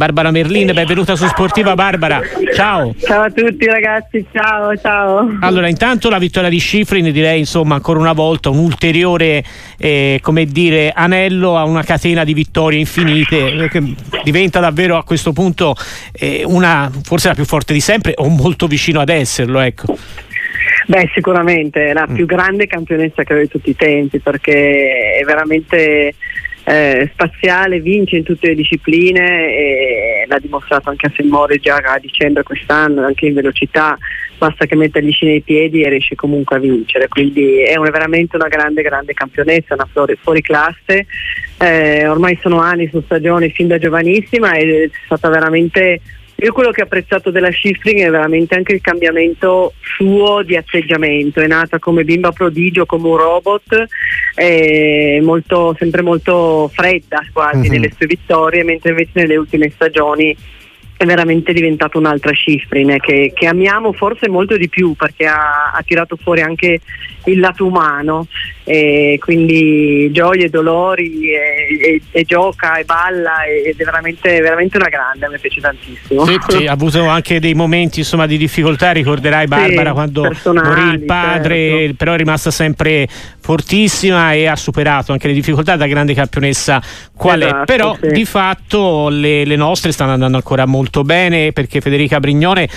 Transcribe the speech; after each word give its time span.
Barbara 0.00 0.30
Merlin. 0.30 0.72
Benvenuta 0.72 1.14
su 1.14 1.26
Sportiva 1.26 1.74
Barbara. 1.74 2.22
Ciao. 2.54 2.94
Ciao 2.98 3.24
a 3.24 3.30
tutti 3.30 3.66
ragazzi, 3.66 4.24
ciao, 4.32 4.74
ciao. 4.74 5.36
Allora, 5.40 5.68
intanto 5.68 6.08
la 6.08 6.16
vittoria 6.16 6.48
di 6.48 6.58
Schifrin, 6.58 7.12
direi 7.12 7.40
insomma 7.40 7.74
ancora 7.74 7.98
una 7.98 8.14
volta 8.14 8.48
un 8.48 8.60
ulteriore 8.60 9.44
eh, 9.78 10.18
come 10.22 10.46
dire, 10.46 10.90
anello 10.94 11.58
a 11.58 11.64
una 11.64 11.82
catena 11.82 12.24
di 12.24 12.32
vittorie 12.32 12.78
infinite 12.78 13.68
che 13.68 13.94
diventa 14.24 14.58
davvero 14.58 14.96
a 14.96 15.04
questo 15.04 15.34
punto 15.34 15.74
eh, 16.12 16.44
una 16.46 16.90
forse 17.02 17.28
la 17.28 17.34
più 17.34 17.44
forte 17.44 17.74
di 17.74 17.80
sempre 17.80 18.14
o 18.16 18.26
molto 18.30 18.66
vicino 18.68 19.00
ad 19.00 19.10
esserlo, 19.10 19.60
ecco. 19.60 19.98
Beh, 20.86 21.10
sicuramente 21.12 21.88
è 21.88 21.92
la 21.92 22.06
mm. 22.08 22.14
più 22.14 22.24
grande 22.24 22.66
campionessa 22.66 23.22
che 23.22 23.34
ho 23.34 23.38
di 23.38 23.48
tutti 23.48 23.68
i 23.68 23.76
tempi 23.76 24.18
perché 24.18 25.18
è 25.20 25.24
veramente 25.24 26.14
eh, 26.70 27.10
spaziale, 27.12 27.80
vince 27.80 28.16
in 28.16 28.22
tutte 28.22 28.46
le 28.46 28.54
discipline 28.54 29.56
e 29.56 30.24
l'ha 30.28 30.38
dimostrato 30.38 30.88
anche 30.88 31.06
a 31.06 31.12
Semmore 31.16 31.58
già 31.58 31.76
a 31.76 31.98
dicembre 31.98 32.44
quest'anno, 32.44 33.04
anche 33.04 33.26
in 33.26 33.34
velocità, 33.34 33.98
basta 34.38 34.66
che 34.66 34.76
metta 34.76 35.00
gli 35.00 35.10
scene 35.10 35.32
ai 35.32 35.40
piedi 35.40 35.82
e 35.82 35.88
riesce 35.88 36.14
comunque 36.14 36.56
a 36.56 36.60
vincere, 36.60 37.08
quindi 37.08 37.62
è 37.62 37.76
una, 37.76 37.90
veramente 37.90 38.36
una 38.36 38.46
grande 38.46 38.82
grande 38.82 39.14
campionessa, 39.14 39.74
una 39.74 39.88
fuori, 39.90 40.16
fuori 40.22 40.42
classe, 40.42 41.06
eh, 41.58 42.06
ormai 42.06 42.38
sono 42.40 42.60
anni 42.60 42.88
su 42.88 43.02
stagione 43.04 43.48
fin 43.48 43.66
da 43.66 43.78
giovanissima 43.78 44.52
ed 44.52 44.70
è 44.70 44.90
stata 45.06 45.28
veramente 45.28 46.00
io 46.42 46.52
quello 46.52 46.70
che 46.70 46.80
ho 46.80 46.84
apprezzato 46.84 47.30
della 47.30 47.50
Schifrin 47.50 47.98
è 47.98 48.10
veramente 48.10 48.54
anche 48.54 48.72
il 48.72 48.80
cambiamento 48.80 49.74
suo 49.80 50.42
di 50.42 50.56
atteggiamento, 50.56 51.40
è 51.40 51.46
nata 51.46 51.78
come 51.78 52.04
bimba 52.04 52.32
prodigio, 52.32 52.86
come 52.86 53.08
un 53.08 53.16
robot, 53.16 53.86
molto, 55.22 55.76
sempre 55.78 56.02
molto 56.02 56.70
fredda 56.72 57.24
quasi 57.32 57.66
uh-huh. 57.66 57.72
nelle 57.72 57.92
sue 57.94 58.06
vittorie, 58.06 58.64
mentre 58.64 58.90
invece 58.90 59.10
nelle 59.14 59.36
ultime 59.36 59.70
stagioni 59.70 60.34
è 61.00 61.06
veramente 61.06 61.54
diventata 61.54 61.96
un'altra 61.96 62.34
Schifrin 62.34 62.98
che, 63.00 63.32
che, 63.34 63.46
amiamo 63.46 63.94
forse 63.94 64.28
molto 64.28 64.58
di 64.58 64.68
più 64.68 64.92
perché 64.92 65.24
ha, 65.24 65.72
ha 65.72 65.82
tirato 65.82 66.18
fuori 66.22 66.42
anche 66.42 66.78
il 67.24 67.38
lato 67.38 67.64
umano, 67.64 68.26
e 68.64 69.18
quindi 69.18 70.10
gioie, 70.12 70.50
dolori, 70.50 71.32
e, 71.32 71.78
e, 71.80 72.02
e, 72.10 72.24
gioca 72.24 72.76
e 72.76 72.84
balla 72.84 73.44
ed 73.46 73.80
è 73.80 73.84
veramente, 73.84 74.40
veramente 74.40 74.76
una 74.76 74.88
grande, 74.88 75.28
mi 75.28 75.38
piace 75.38 75.60
tantissimo. 75.60 76.26
Sì, 76.26 76.36
sì, 76.48 76.66
ha 76.66 76.72
avuto 76.72 77.06
anche 77.06 77.40
dei 77.40 77.54
momenti 77.54 78.00
insomma, 78.00 78.26
di 78.26 78.36
difficoltà, 78.36 78.92
ricorderai 78.92 79.46
Barbara 79.46 79.88
sì, 79.88 79.94
quando 79.94 80.30
morì 80.62 80.88
il 80.90 81.04
padre, 81.06 81.70
certo. 81.70 81.94
però 81.96 82.12
è 82.12 82.16
rimasta 82.18 82.50
sempre 82.50 83.08
fortissima 83.50 84.32
e 84.32 84.46
ha 84.46 84.54
superato 84.54 85.10
anche 85.10 85.26
le 85.26 85.32
difficoltà 85.32 85.74
da 85.74 85.88
grande 85.88 86.14
campionessa 86.14 86.80
qual 87.16 87.42
esatto, 87.42 87.62
è. 87.62 87.64
Però 87.64 87.96
sì. 88.00 88.06
di 88.12 88.24
fatto 88.24 89.08
le, 89.08 89.44
le 89.44 89.56
nostre 89.56 89.90
stanno 89.90 90.12
andando 90.12 90.36
ancora 90.36 90.66
molto 90.66 91.02
bene 91.02 91.50
perché 91.50 91.80
Federica 91.80 92.20
Brignone 92.20 92.68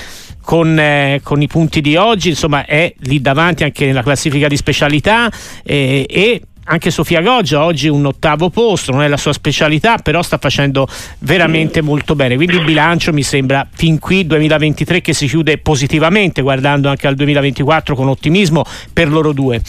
con, 0.41 0.79
eh, 0.79 1.19
con, 1.21 1.43
i 1.43 1.47
punti 1.47 1.79
di 1.79 1.95
oggi, 1.95 2.29
insomma 2.29 2.65
è 2.65 2.91
lì 3.01 3.21
davanti 3.21 3.63
anche 3.63 3.85
nella 3.85 4.01
classifica 4.01 4.47
di 4.47 4.57
specialità 4.57 5.31
eh, 5.63 6.07
e 6.09 6.41
anche 6.65 6.89
Sofia 6.89 7.21
Goggia 7.21 7.63
oggi 7.63 7.87
un 7.87 8.07
ottavo 8.07 8.49
posto, 8.49 8.91
non 8.91 9.03
è 9.03 9.07
la 9.07 9.17
sua 9.17 9.33
specialità, 9.33 9.99
però 9.99 10.23
sta 10.23 10.39
facendo 10.39 10.87
veramente 11.19 11.81
molto 11.81 12.15
bene. 12.15 12.35
Quindi 12.35 12.55
il 12.55 12.63
bilancio 12.63 13.13
mi 13.13 13.21
sembra 13.21 13.67
fin 13.71 13.99
qui 13.99 14.25
2023 14.25 15.01
che 15.01 15.13
si 15.13 15.27
chiude 15.27 15.59
positivamente, 15.59 16.41
guardando 16.41 16.89
anche 16.89 17.05
al 17.05 17.13
2024 17.13 17.93
con 17.93 18.07
ottimismo 18.07 18.63
per 18.91 19.09
loro 19.09 19.33
due. 19.33 19.61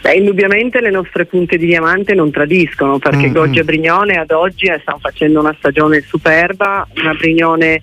Beh, 0.00 0.14
indubbiamente 0.14 0.80
le 0.80 0.90
nostre 0.90 1.26
punte 1.26 1.56
di 1.56 1.66
diamante 1.66 2.14
non 2.14 2.30
tradiscono 2.30 2.98
perché 2.98 3.24
mm-hmm. 3.24 3.32
Goggia 3.32 3.60
e 3.60 3.64
Brignone 3.64 4.14
ad 4.14 4.30
oggi 4.30 4.66
eh, 4.66 4.78
stanno 4.80 4.98
facendo 4.98 5.40
una 5.40 5.54
stagione 5.58 6.00
superba, 6.00 6.86
una 6.96 7.14
Brignone 7.14 7.82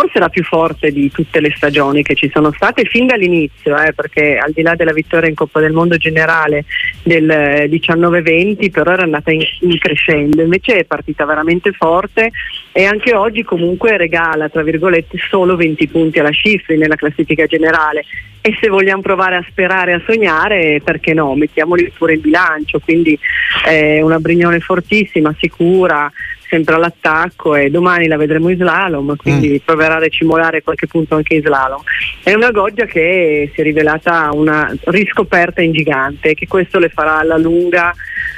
forse 0.00 0.18
la 0.18 0.30
più 0.30 0.42
forte 0.42 0.90
di 0.92 1.10
tutte 1.10 1.40
le 1.40 1.52
stagioni 1.54 2.02
che 2.02 2.14
ci 2.14 2.30
sono 2.32 2.50
state 2.52 2.84
fin 2.84 3.06
dall'inizio, 3.06 3.76
eh, 3.76 3.92
perché 3.92 4.38
al 4.38 4.52
di 4.52 4.62
là 4.62 4.74
della 4.74 4.94
vittoria 4.94 5.28
in 5.28 5.34
Coppa 5.34 5.60
del 5.60 5.72
Mondo 5.72 5.98
generale 5.98 6.64
del 7.02 7.26
19-20 7.68 8.70
però 8.70 8.92
era 8.92 9.02
andata 9.02 9.30
in, 9.30 9.42
in, 9.60 9.78
crescendo, 9.78 10.40
invece 10.40 10.76
è 10.76 10.84
partita 10.84 11.26
veramente 11.26 11.72
forte 11.72 12.30
e 12.72 12.84
anche 12.84 13.14
oggi 13.14 13.42
comunque 13.42 13.98
regala 13.98 14.48
tra 14.48 14.62
virgolette 14.62 15.18
solo 15.28 15.54
20 15.54 15.88
punti 15.88 16.18
alla 16.18 16.32
Schifri 16.32 16.78
nella 16.78 16.96
classifica 16.96 17.44
generale. 17.44 18.04
E 18.42 18.56
se 18.58 18.68
vogliamo 18.68 19.02
provare 19.02 19.36
a 19.36 19.44
sperare, 19.50 19.92
a 19.92 20.02
sognare, 20.06 20.80
perché 20.82 21.12
no, 21.12 21.34
mettiamoli 21.34 21.92
pure 21.94 22.14
in 22.14 22.22
bilancio, 22.22 22.78
quindi 22.78 23.18
eh, 23.68 24.00
una 24.00 24.18
Brignone 24.18 24.60
fortissima, 24.60 25.34
sicura, 25.38 26.10
sempre 26.50 26.74
all'attacco 26.74 27.54
e 27.54 27.70
domani 27.70 28.08
la 28.08 28.16
vedremo 28.16 28.50
in 28.50 28.56
slalom, 28.56 29.16
quindi 29.16 29.52
mm. 29.52 29.64
proverà 29.64 29.96
a 29.96 30.00
recimolare 30.00 30.62
qualche 30.62 30.88
punto 30.88 31.14
anche 31.14 31.34
in 31.36 31.42
slalom. 31.42 31.80
È 32.22 32.34
una 32.34 32.50
Goggia 32.50 32.84
che 32.84 33.50
si 33.54 33.60
è 33.60 33.62
rivelata 33.62 34.30
una 34.32 34.74
riscoperta 34.86 35.62
in 35.62 35.72
gigante, 35.72 36.34
che 36.34 36.48
questo 36.48 36.78
le 36.78 36.88
farà 36.88 37.18
alla 37.18 37.38
lunga 37.38 37.94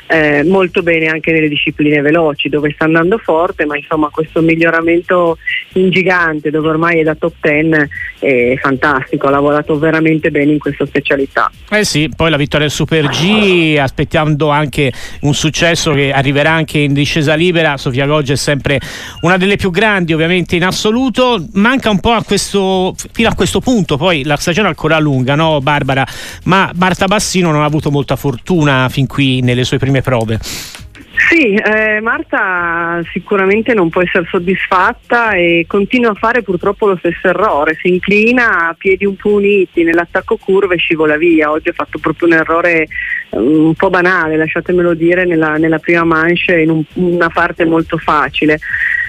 eh, 0.07 0.45
molto 0.45 0.83
bene 0.83 1.07
anche 1.07 1.33
nelle 1.33 1.49
discipline 1.49 2.03
veloci 2.03 2.51
dove 2.51 2.71
sta 2.75 2.85
andando 2.85 3.17
forte, 3.17 3.65
ma 3.65 3.77
insomma 3.77 4.11
questo 4.11 4.43
miglioramento 4.43 5.39
in 5.75 5.91
gigante 5.91 6.51
dove 6.51 6.69
ormai 6.69 7.01
è 7.01 7.03
da 7.03 7.15
top 7.15 7.35
10 7.41 7.89
è 8.19 8.57
fantastico, 8.61 9.27
ha 9.27 9.31
lavorato 9.31 9.79
veramente 9.79 10.31
bene 10.31 10.53
in 10.53 10.59
questa 10.59 10.87
specialità. 10.87 11.51
Eh 11.71 11.85
sì, 11.85 12.09
poi 12.15 12.31
la 12.31 12.37
vittoria 12.37 12.67
del 12.67 12.75
Super 12.75 13.09
G, 13.09 13.77
aspettando 13.81 14.51
anche 14.51 14.93
un 15.23 15.35
successo 15.35 15.93
che 15.93 16.13
arriverà 16.13 16.51
anche 16.51 16.79
in 16.79 16.93
discesa 16.93 17.35
libera, 17.35 17.77
Sofia 17.77 18.02
Goggia 18.07 18.33
è 18.33 18.37
sempre 18.37 18.81
una 19.23 19.37
delle 19.37 19.57
più 19.57 19.71
grandi 19.71 20.13
ovviamente 20.13 20.57
in 20.57 20.65
assoluto, 20.65 21.45
manca 21.53 21.91
un 21.91 22.01
po' 22.01 22.13
a 22.13 22.23
questo, 22.23 22.95
fino 23.13 23.29
a 23.29 23.35
questo 23.35 23.61
punto, 23.61 23.97
poi 23.97 24.25
la 24.25 24.37
stagione 24.37 24.67
è 24.69 24.71
ancora 24.71 24.99
lunga, 24.99 25.35
no 25.35 25.61
Barbara? 25.61 26.07
Ma 26.45 26.71
Marta 26.75 27.07
Bassino 27.07 27.51
non 27.51 27.63
ha 27.63 27.67
avuto 27.67 27.91
molta 27.91 28.17
fortuna 28.17 28.89
fin 28.89 29.07
qui 29.07 29.41
nelle 29.41 29.65
sue 29.65 29.79
prime 29.79 30.01
prove. 30.03 30.41
Sì, 31.29 31.55
eh, 31.55 32.01
Marta 32.01 33.01
sicuramente 33.13 33.75
non 33.75 33.91
può 33.91 34.03
essere 34.03 34.27
soddisfatta 34.29 35.33
e 35.33 35.65
continua 35.69 36.11
a 36.11 36.15
fare 36.15 36.43
purtroppo 36.43 36.87
lo 36.87 36.97
stesso 36.97 37.29
errore, 37.29 37.77
si 37.81 37.89
inclina 37.89 38.69
a 38.69 38.75
piedi 38.77 39.05
un 39.05 39.17
po' 39.17 39.35
uniti 39.35 39.85
nell'attacco 39.85 40.37
curva 40.37 40.75
e 40.75 40.79
scivola 40.79 41.17
via, 41.17 41.51
oggi 41.51 41.69
ha 41.69 41.75
fatto 41.75 41.99
proprio 41.99 42.29
un 42.29 42.35
errore 42.35 42.87
um, 43.31 43.67
un 43.67 43.75
po' 43.75 43.89
banale, 43.89 44.37
lasciatemelo 44.37 44.95
dire, 44.95 45.25
nella, 45.25 45.57
nella 45.57 45.79
prima 45.79 46.05
manche 46.05 46.61
in 46.61 46.71
un, 46.71 46.83
una 46.95 47.29
parte 47.29 47.65
molto 47.65 47.99
facile. 47.99 48.59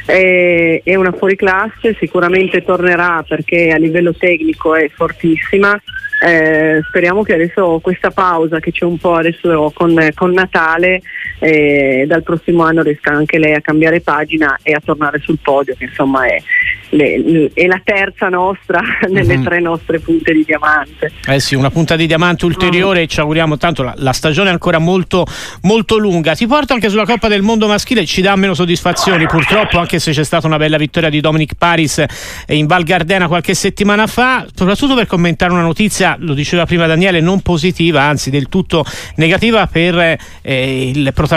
È, 0.05 0.95
una 0.95 1.13
fuoriclasse, 1.13 1.95
sicuramente 1.97 2.63
tornerà 2.63 3.23
perché 3.25 3.69
a 3.71 3.77
livello 3.77 4.13
tecnico 4.13 4.75
è 4.75 4.89
fortissima. 4.89 5.81
Eh, 6.25 6.81
speriamo 6.87 7.23
che 7.23 7.33
adesso 7.33 7.79
questa 7.81 8.11
pausa 8.11 8.59
che 8.59 8.71
c'è 8.71 8.85
un 8.85 8.97
po' 8.97 9.15
adesso 9.15 9.71
con, 9.73 10.09
con 10.13 10.31
Natale 10.31 11.01
eh, 11.39 12.05
dal 12.07 12.23
prossimo 12.23 12.63
anno 12.63 12.81
riesca 12.81 13.11
anche 13.11 13.37
lei 13.37 13.53
a 13.53 13.61
cambiare 13.61 14.01
pagina 14.01 14.57
e 14.63 14.71
a 14.71 14.81
tornare 14.83 15.19
sul 15.19 15.39
podio 15.41 15.75
che 15.77 15.85
insomma 15.85 16.25
è, 16.25 16.41
le, 16.89 17.51
è 17.53 17.65
la 17.65 17.81
terza 17.83 18.29
nostra 18.29 18.81
nelle 19.09 19.35
mm-hmm. 19.35 19.43
tre 19.43 19.59
nostre 19.59 19.99
punte 19.99 20.31
di 20.31 20.43
diamante. 20.45 21.11
Eh 21.27 21.39
sì, 21.39 21.55
una 21.55 21.69
punta 21.69 21.95
di 21.95 22.07
diamante 22.07 22.45
ulteriore 22.45 23.03
mm. 23.03 23.07
ci 23.07 23.19
auguriamo 23.19 23.57
tanto, 23.57 23.83
la, 23.83 23.93
la, 23.97 24.13
stagione 24.13 24.49
è 24.49 24.51
ancora 24.51 24.79
molto, 24.79 25.25
molto 25.63 25.97
lunga. 25.97 26.33
Ti 26.35 26.47
porta 26.47 26.73
anche 26.73 26.89
sulla 26.89 27.05
Coppa 27.05 27.27
del 27.27 27.41
Mondo 27.41 27.67
maschile, 27.67 28.05
ci 28.05 28.21
dà 28.21 28.35
meno 28.35 28.53
soddisfazioni 28.53 29.25
purtroppo, 29.27 29.79
anche 29.79 29.99
se 29.99 30.11
c'è 30.11 30.23
stata 30.23 30.47
una 30.47 30.57
bella 30.57 30.77
vittoria 30.77 31.09
di 31.09 31.19
Dominic 31.19 31.55
Paris 31.57 32.03
in 32.47 32.67
Val 32.67 32.83
Gardena 32.83 33.27
qualche 33.27 33.53
settimana 33.53 34.07
fa, 34.07 34.45
soprattutto 34.53 34.95
per 34.95 35.07
commentare 35.07 35.51
una 35.51 35.61
notizia, 35.61 36.15
lo 36.19 36.33
diceva 36.33 36.65
prima 36.65 36.85
Daniele, 36.85 37.19
non 37.19 37.41
positiva, 37.41 38.03
anzi 38.03 38.29
del 38.29 38.47
tutto 38.47 38.85
negativa 39.15 39.67
per 39.67 40.17
eh, 40.41 40.89
il 40.89 41.11
protagonista 41.13 41.32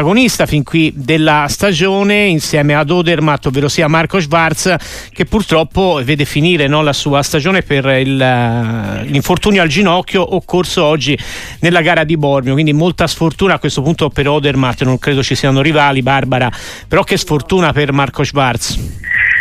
fin 0.46 0.62
qui 0.62 0.92
della 0.94 1.46
stagione 1.48 2.24
insieme 2.24 2.74
ad 2.74 2.90
Odermatt, 2.90 3.46
ovvero 3.46 3.68
sia 3.68 3.88
Marco 3.88 4.20
Schwarz, 4.20 4.74
che 5.12 5.24
purtroppo 5.24 5.44
purtroppo 5.46 6.00
vede 6.02 6.24
finire 6.24 6.66
no, 6.66 6.82
la 6.82 6.92
sua 6.92 7.22
stagione 7.22 7.62
per 7.62 7.84
il, 7.86 8.20
eh, 8.20 9.04
l'infortunio 9.04 9.62
al 9.62 9.68
ginocchio 9.68 10.34
occorso 10.34 10.84
oggi 10.84 11.16
nella 11.60 11.80
gara 11.82 12.04
di 12.04 12.16
Bormio, 12.16 12.52
quindi 12.52 12.72
molta 12.72 13.06
sfortuna 13.06 13.54
a 13.54 13.58
questo 13.58 13.80
punto 13.80 14.08
per 14.08 14.28
Odermatt, 14.28 14.82
non 14.82 14.98
credo 14.98 15.22
ci 15.22 15.34
siano 15.34 15.62
rivali, 15.62 16.02
Barbara, 16.02 16.50
però 16.88 17.04
che 17.04 17.16
sfortuna 17.16 17.72
per 17.72 17.92
Marco 17.92 18.24
Schwarz. 18.24 18.78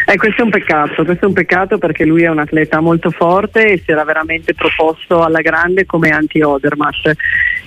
Eh, 0.07 0.17
questo 0.17 0.41
è 0.41 0.43
un 0.43 0.51
peccato, 0.51 1.03
questo 1.03 1.25
è 1.25 1.27
un 1.27 1.33
peccato 1.33 1.79
perché 1.79 2.05
lui 2.05 2.23
è 2.23 2.29
un 2.29 2.37
atleta 2.37 2.79
molto 2.79 3.09
forte 3.09 3.65
e 3.65 3.81
si 3.83 3.91
era 3.91 4.03
veramente 4.03 4.53
proposto 4.53 5.23
alla 5.23 5.41
grande 5.41 5.87
come 5.87 6.09
anti-Odermatt. 6.09 7.11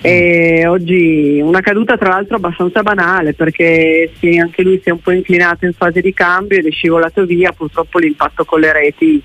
E 0.01 0.65
oggi 0.65 1.41
una 1.43 1.59
caduta 1.59 1.97
tra 1.97 2.09
l'altro 2.09 2.37
abbastanza 2.37 2.81
banale 2.81 3.33
perché 3.33 4.11
sì, 4.17 4.37
anche 4.37 4.63
lui 4.63 4.79
si 4.81 4.87
è 4.87 4.93
un 4.93 5.01
po' 5.01 5.11
inclinato 5.11 5.65
in 5.65 5.73
fase 5.73 5.99
di 5.99 6.13
cambio 6.13 6.57
ed 6.57 6.65
è 6.65 6.71
scivolato 6.71 7.25
via, 7.25 7.51
purtroppo 7.51 7.99
l'impatto 7.99 8.45
con 8.45 8.61
le 8.61 8.71
reti 8.71 9.21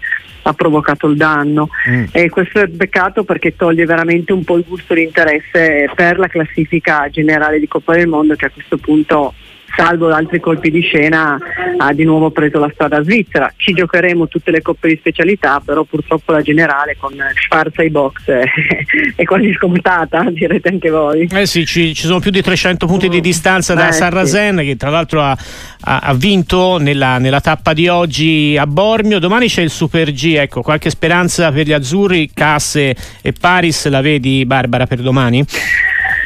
ha 0.46 0.52
provocato 0.52 1.06
il 1.06 1.16
danno 1.16 1.68
mm. 1.88 2.04
e 2.12 2.28
questo 2.28 2.60
è 2.60 2.68
peccato 2.68 3.24
perché 3.24 3.56
toglie 3.56 3.86
veramente 3.86 4.32
un 4.32 4.44
po' 4.44 4.56
il 4.56 4.64
gusto 4.66 4.92
di 4.92 5.02
interesse 5.02 5.88
per 5.94 6.18
la 6.18 6.28
classifica 6.28 7.08
generale 7.08 7.58
di 7.58 7.68
Coppa 7.68 7.94
del 7.94 8.08
Mondo 8.08 8.34
che 8.34 8.46
a 8.46 8.50
questo 8.50 8.76
punto 8.76 9.32
salvo 9.76 10.12
altri 10.12 10.40
colpi 10.40 10.70
di 10.70 10.80
scena 10.80 11.38
ha 11.76 11.92
di 11.92 12.04
nuovo 12.04 12.30
preso 12.30 12.58
la 12.58 12.70
strada 12.72 13.02
svizzera. 13.02 13.52
Ci 13.56 13.72
giocheremo 13.72 14.28
tutte 14.28 14.50
le 14.50 14.62
coppe 14.62 14.88
di 14.88 14.96
specialità, 14.96 15.60
però 15.64 15.84
purtroppo 15.84 16.32
la 16.32 16.42
generale 16.42 16.96
con 16.98 17.12
Sfarza 17.44 17.82
e 17.82 17.90
box 17.90 18.28
è, 19.16 19.24
quasi 19.24 19.52
scontata, 19.54 20.24
direte 20.30 20.68
anche 20.68 20.90
voi. 20.90 21.28
Eh 21.30 21.46
sì, 21.46 21.66
ci, 21.66 21.94
ci 21.94 22.06
sono 22.06 22.20
più 22.20 22.30
di 22.30 22.42
300 22.42 22.86
punti 22.86 23.08
di 23.08 23.20
distanza 23.20 23.74
da 23.74 23.88
eh, 23.88 23.92
Sarrasen 23.92 24.58
sì. 24.58 24.64
che 24.64 24.76
tra 24.76 24.90
l'altro 24.90 25.22
ha, 25.22 25.36
ha, 25.80 25.98
ha 25.98 26.14
vinto 26.14 26.78
nella, 26.78 27.18
nella, 27.18 27.40
tappa 27.40 27.72
di 27.72 27.88
oggi 27.88 28.56
a 28.58 28.66
Bormio. 28.66 29.18
Domani 29.18 29.48
c'è 29.48 29.62
il 29.62 29.70
Super 29.70 30.12
G, 30.12 30.34
ecco, 30.36 30.62
qualche 30.62 30.90
speranza 30.90 31.50
per 31.52 31.66
gli 31.66 31.72
azzurri, 31.72 32.30
Casse 32.32 32.94
e 33.20 33.32
Paris 33.32 33.88
la 33.88 34.00
vedi 34.00 34.44
Barbara 34.46 34.86
per 34.86 35.00
domani? 35.00 35.44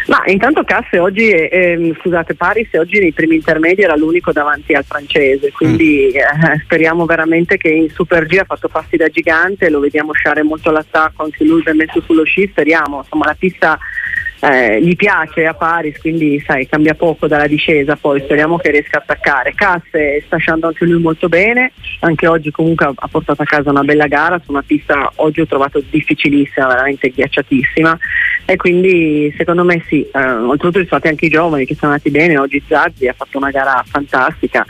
Ma 0.08 0.22
intanto 0.24 0.64
Casse 0.64 0.98
oggi, 0.98 1.28
eh, 1.28 1.94
scusate, 2.00 2.34
Paris 2.34 2.68
oggi 2.78 2.98
nei 2.98 3.12
primi 3.12 3.34
intermedi 3.34 3.82
era 3.82 3.94
l'unico 3.94 4.32
davanti 4.32 4.72
al 4.72 4.84
francese, 4.84 5.52
quindi 5.52 6.10
mm. 6.14 6.16
eh, 6.16 6.60
speriamo 6.64 7.04
veramente 7.04 7.58
che 7.58 7.68
in 7.68 7.90
Super 7.90 8.24
G 8.24 8.38
ha 8.38 8.44
fatto 8.44 8.68
passi 8.68 8.96
da 8.96 9.08
gigante, 9.08 9.68
lo 9.68 9.80
vediamo 9.80 10.12
sciare 10.12 10.42
molto 10.42 10.70
all'attacco, 10.70 11.24
anche 11.24 11.44
lui 11.44 11.62
ben 11.62 11.76
messo 11.76 12.00
sullo 12.00 12.24
sci, 12.24 12.48
speriamo, 12.48 13.02
insomma 13.02 13.26
la 13.26 13.36
pista 13.38 13.78
eh, 14.40 14.80
gli 14.80 14.94
piace 14.94 15.44
a 15.46 15.54
Paris, 15.54 15.98
quindi 15.98 16.42
sai, 16.46 16.66
cambia 16.66 16.94
poco 16.94 17.26
dalla 17.26 17.46
discesa, 17.46 17.96
poi 17.96 18.20
speriamo 18.20 18.56
che 18.58 18.70
riesca 18.70 18.98
a 18.98 19.02
attaccare. 19.02 19.52
Casse 19.54 20.22
sta 20.26 20.36
scendendo 20.36 20.68
anche 20.68 20.84
lui 20.84 21.00
molto 21.00 21.28
bene, 21.28 21.72
anche 22.00 22.26
oggi 22.26 22.50
comunque 22.50 22.90
ha 22.94 23.08
portato 23.08 23.42
a 23.42 23.44
casa 23.44 23.70
una 23.70 23.82
bella 23.82 24.06
gara 24.06 24.40
su 24.44 24.50
una 24.50 24.62
pista 24.62 25.10
oggi 25.16 25.40
ho 25.40 25.46
trovato 25.46 25.82
difficilissima, 25.90 26.66
veramente 26.66 27.10
ghiacciatissima 27.10 27.98
e 28.44 28.56
quindi 28.56 29.34
secondo 29.36 29.64
me 29.64 29.82
sì, 29.88 30.02
eh, 30.02 30.18
oltretutto 30.18 30.72
sono 30.72 30.86
stati 30.86 31.08
anche 31.08 31.26
i 31.26 31.30
giovani 31.30 31.66
che 31.66 31.74
sono 31.74 31.92
andati 31.92 32.10
bene, 32.10 32.38
oggi 32.38 32.62
Zazzi 32.66 33.06
ha 33.08 33.12
fatto 33.12 33.38
una 33.38 33.50
gara 33.50 33.82
fantastica, 33.86 34.64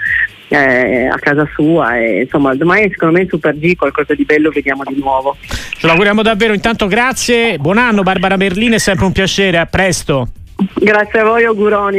eh, 0.48 1.06
a 1.06 1.18
casa 1.18 1.48
sua 1.54 1.98
e 1.98 2.22
insomma 2.22 2.54
domani 2.54 2.90
secondo 2.90 3.14
me 3.14 3.22
in 3.22 3.28
Super 3.28 3.56
G 3.56 3.76
qualcosa 3.76 4.14
di 4.14 4.24
bello 4.24 4.50
vediamo 4.50 4.82
di 4.86 4.98
nuovo. 4.98 5.36
Ce 5.40 5.86
lo 5.86 5.92
auguriamo 5.92 6.22
davvero, 6.22 6.52
intanto 6.52 6.86
grazie, 6.86 7.58
buon 7.58 7.78
anno 7.78 8.02
Barbara 8.02 8.36
Merlini, 8.36 8.74
è 8.74 8.78
sempre 8.78 9.04
un 9.04 9.12
piacere, 9.12 9.58
a 9.58 9.66
presto. 9.66 10.28
Grazie 10.74 11.20
a 11.20 11.24
voi, 11.24 11.44
auguroni. 11.44 11.96